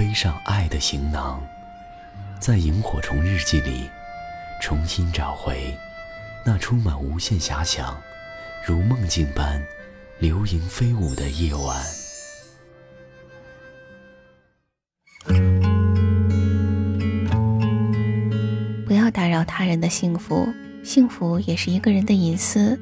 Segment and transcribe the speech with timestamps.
[0.00, 1.42] 背上爱的行囊，
[2.40, 3.86] 在萤火虫日记里
[4.58, 5.76] 重新找回
[6.42, 8.00] 那充满无限遐想、
[8.66, 9.62] 如梦境般
[10.18, 11.84] 流萤飞舞的夜晚。
[18.86, 20.48] 不要打扰他人的幸福，
[20.82, 22.80] 幸福也是一个人的隐私。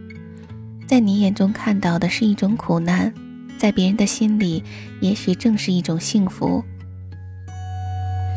[0.87, 3.13] 在你眼中看到的是一种苦难，
[3.59, 4.63] 在别人的心里，
[5.01, 6.65] 也许正是一种幸福。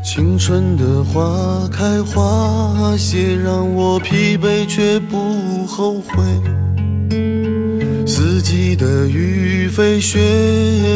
[0.04, 1.22] 青春的花
[1.72, 6.24] 开花谢，让我疲惫却不后悔。
[8.08, 10.20] 四季的雨飞雪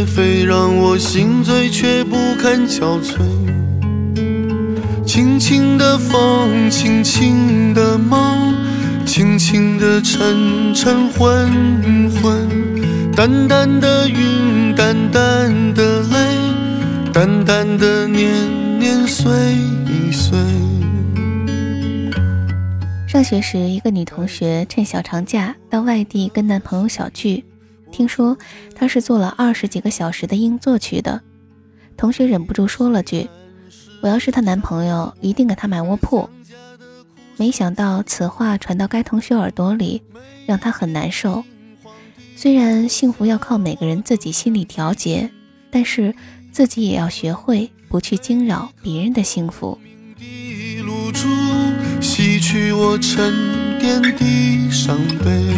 [0.08, 3.20] 飞，让我心醉却不堪憔悴。
[5.06, 8.56] 轻轻的风，轻轻的梦，
[9.06, 12.50] 轻轻的沉沉昏昏，
[13.16, 16.17] 淡淡的云，淡淡的泪，
[17.14, 18.64] 淡淡的念。
[18.86, 19.25] 年岁
[20.11, 20.38] 岁。
[23.08, 27.44] 上学时，一个女同学趁小长假到外地跟男朋友小聚，
[27.91, 28.38] 听说
[28.75, 31.19] 她是坐了二十几个小时的硬座去的。
[31.97, 33.28] 同学忍不住说了句
[34.03, 36.30] ：“我要是她男朋友，一定给她买卧铺。”
[37.38, 40.03] 没想到此话传到该同学耳朵里，
[40.45, 41.44] 让她很难受。
[42.36, 45.31] 虽然幸福要靠每个人自己心理调节，
[45.72, 46.13] 但是
[46.52, 47.72] 自己也要学会。
[47.89, 49.78] 不去惊扰别人的幸福。
[52.02, 53.33] 洗去我沉
[53.80, 55.53] 淀的伤悲。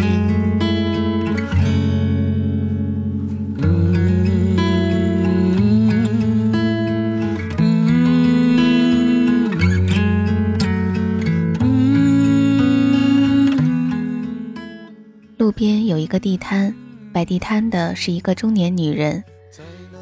[15.36, 16.74] 路边有一个地摊，
[17.12, 19.22] 摆地摊的是一个中年女人。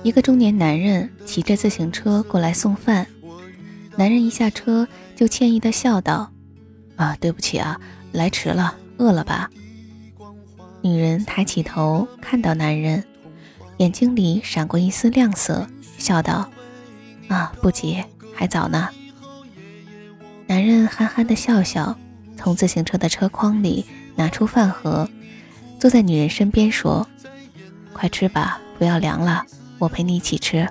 [0.03, 3.07] 一个中年男人骑着自行车过来送饭，
[3.95, 6.33] 男人一下车就歉意的笑道
[6.97, 7.79] ：“啊，对不起啊，
[8.11, 9.51] 来迟了，饿了吧？”
[10.81, 13.05] 女人抬起头看到男人，
[13.77, 15.67] 眼睛里闪过一丝亮色，
[15.99, 16.51] 笑道
[17.29, 18.03] ：“啊，不急，
[18.35, 18.89] 还早呢。”
[20.49, 21.99] 男人憨憨的笑笑，
[22.39, 25.07] 从自行车的车筐里拿出饭盒，
[25.79, 27.07] 坐在女人身边说
[27.93, 29.45] ：“快吃吧，不要凉了。”
[29.79, 30.67] 我陪你一起吃。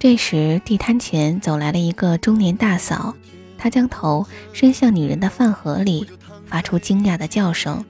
[0.00, 3.16] 这时，地摊前走来了一个中年大嫂，
[3.58, 6.06] 她将头伸向女人的饭盒里，
[6.46, 7.84] 发出惊讶的叫声：“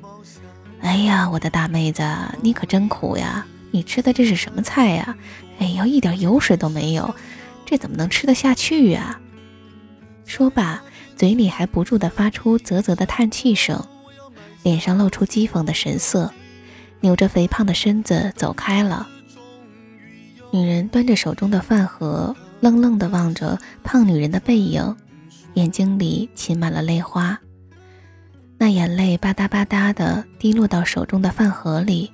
[0.80, 2.02] 哎呀，我的大妹子，
[2.40, 3.44] 你可真苦呀！
[3.70, 5.14] 你吃的这是什么菜呀？
[5.58, 7.14] 哎呦，一点油水都没有，
[7.66, 9.20] 这怎么能吃得下去呀？”
[10.24, 10.82] 说罢，
[11.14, 13.86] 嘴里还不住地发出啧啧的叹气声，
[14.62, 16.32] 脸上露出讥讽的神色，
[17.00, 19.06] 扭着肥胖的身子走开了。
[20.50, 24.96] 女人端着手中的饭盒，愣愣地望着胖女人的背影，
[25.54, 27.38] 眼睛里噙满了泪花。
[28.56, 32.10] 那眼泪吧嗒吧嗒地滴落到手中的饭盒里。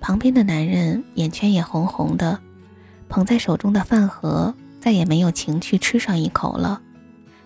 [0.00, 2.38] 旁边的男人眼圈也红红的，
[3.08, 6.80] 捧在手中的饭盒，再也没有情趣吃上一口了。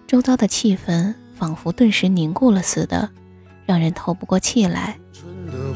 [0.06, 3.10] 周遭的气氛仿佛顿时凝固了似的，
[3.66, 4.98] 让人透不过气来。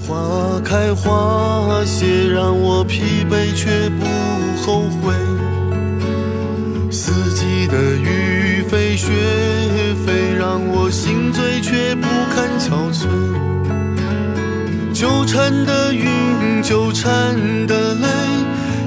[0.06, 4.06] 花开花谢，让我疲惫却不
[4.62, 5.12] 后悔。
[6.92, 9.10] 四季的雨飞雪
[10.06, 13.08] 飞，让我心醉却不堪憔悴。
[14.94, 17.34] 纠缠的云，纠缠
[17.66, 18.06] 的泪，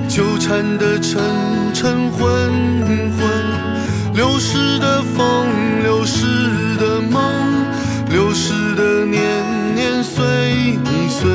[0.08, 1.22] 纠缠的沉
[1.74, 2.24] 沉昏
[3.20, 3.28] 昏，
[4.14, 5.46] 流逝的风，
[5.84, 6.26] 流逝
[6.80, 7.22] 的梦，
[8.10, 9.59] 流逝的年。
[10.78, 11.30] 年岁岁，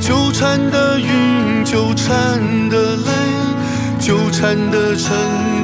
[0.00, 3.10] 纠缠的云，纠缠的泪，
[4.00, 5.16] 纠缠的沉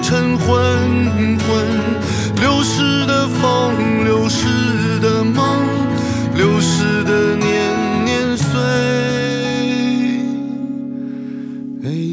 [0.02, 0.48] 沉昏
[1.38, 1.48] 昏，
[2.40, 5.44] 流逝的风，流逝的梦，
[6.36, 8.50] 流逝的年年岁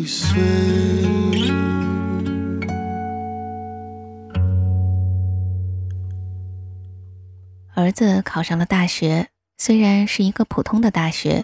[0.06, 0.40] 岁。
[7.75, 9.30] 儿子考上了大学。
[9.62, 11.44] 虽然是一个普通的大学，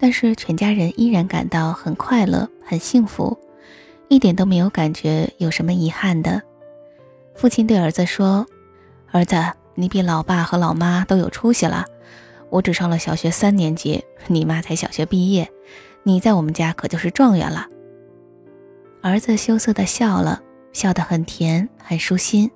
[0.00, 3.38] 但是全家人依然感到很快乐、很幸福，
[4.08, 6.42] 一点都没有感觉有什么遗憾的。
[7.36, 8.44] 父亲对儿子说
[9.12, 9.36] ：“儿子，
[9.76, 11.84] 你比老爸和老妈都有出息了。
[12.50, 15.48] 我只上了小学三年级，你妈才小学毕业，
[16.02, 17.68] 你在我们家可就是状元了。”
[19.02, 22.50] 儿子羞涩的笑了，笑得很甜，很舒心。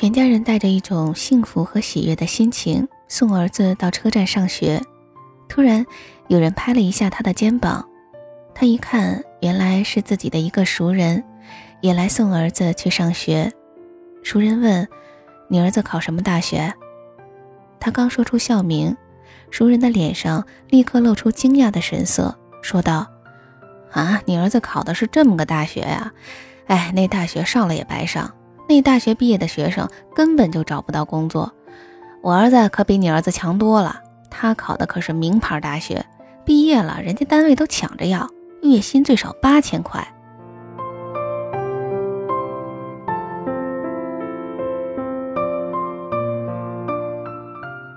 [0.00, 4.80] 全家人带着一种幸福和喜悦的心情送儿子到车站上学。
[5.46, 5.84] 突然，
[6.28, 7.86] 有人拍了一下他的肩膀，
[8.54, 11.22] 他一看，原来是自己的一个熟人，
[11.82, 13.52] 也来送儿子去上学。
[14.22, 14.88] 熟人问
[15.50, 16.72] ：“你儿子考什么大学？”
[17.78, 18.96] 他刚说出校名，
[19.50, 23.06] 熟人的脸上立刻露出惊讶的神色，说道
[23.92, 26.10] ：“啊，你儿子考的是这么个大学呀？
[26.68, 28.32] 哎，那大学上了也白上。”
[28.70, 31.52] 那大学毕业的学生根本就找不到工作，
[32.22, 34.00] 我儿子可比你儿子强多了。
[34.30, 36.06] 他考的可是名牌大学，
[36.44, 38.28] 毕业了人家单位都抢着要，
[38.62, 40.06] 月薪最少八千块。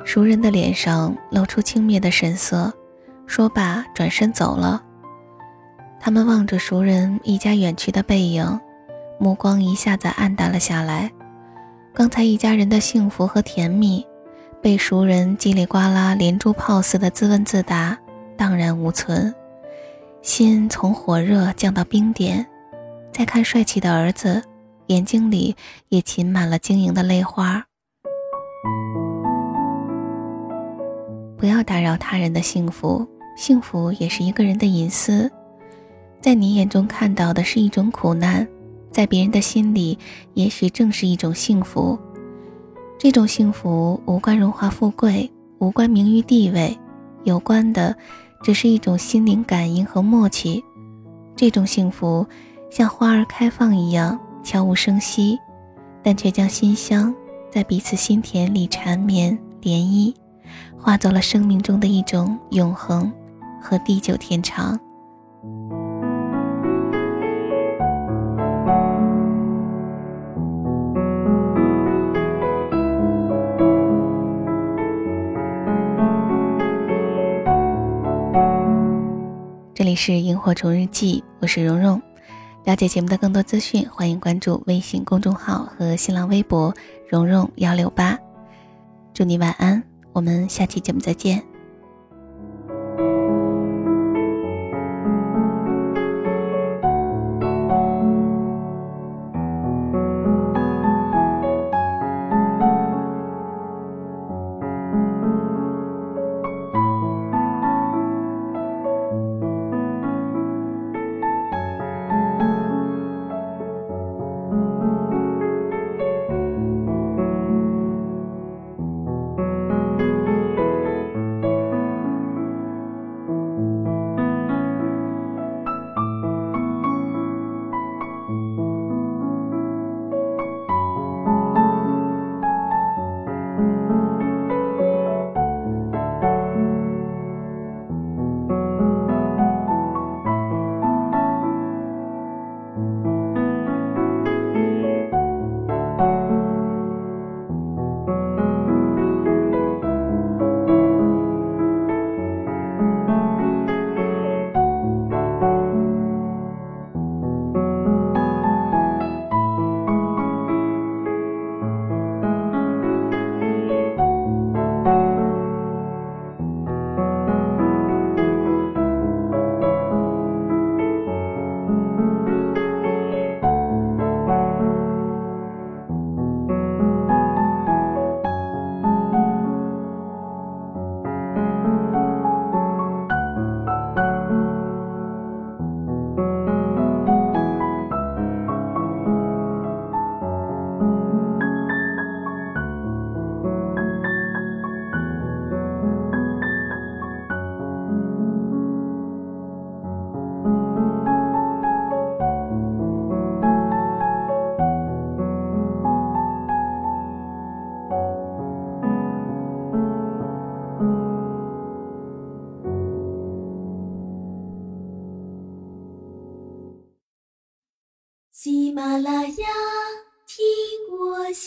[0.04, 2.74] 熟人的脸上露出轻蔑的神色，
[3.28, 4.82] 说罢转身走了。
[6.00, 8.60] 他们望着熟人一家远去的背影。
[9.24, 11.10] 目光一下子暗淡了下来，
[11.94, 14.06] 刚才一家人的幸福和甜蜜，
[14.62, 17.98] 被熟人叽里呱啦、连珠炮似的自问自答
[18.36, 19.34] 荡然无存，
[20.22, 22.46] 心从火热降到冰点。
[23.14, 24.44] 再看帅气的儿子，
[24.88, 25.56] 眼睛里
[25.88, 27.64] 也噙满了晶莹的泪花。
[31.38, 35.32] 不要打扰他人的幸福，幸福也是一个人的隐私，
[36.20, 38.46] 在你眼中看到的是一种苦难。
[38.94, 39.98] 在别人的心里，
[40.36, 41.98] 也许正是一种幸福。
[43.00, 46.78] 这种幸福无关荣华富贵，无关名誉地位，
[47.24, 47.94] 有关的
[48.44, 50.64] 只是一种心灵感应和默契。
[51.36, 52.26] 这种幸福
[52.70, 55.38] 像花儿开放一样悄无声息，
[56.04, 57.14] 但却将馨香
[57.52, 60.14] 在彼此心田里缠绵涟漪，
[60.78, 63.12] 化作了生命中的一种永恒
[63.60, 64.80] 和地久天长。
[79.94, 82.02] 里是萤火虫日记，我是蓉蓉。
[82.66, 86.74] 了解节目的更多资讯，欢迎关注微信公众号和新浪微博
[87.08, 88.18] “蓉蓉幺六八”。
[89.14, 91.53] 祝你晚安，我们下期节目再见。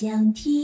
[0.07, 0.56] 喜马拉雅，听我想听。